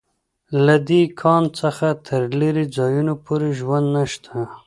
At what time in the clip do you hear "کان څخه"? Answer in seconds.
1.21-1.87